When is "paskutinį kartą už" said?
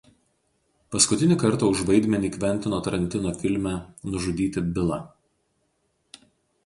0.95-1.83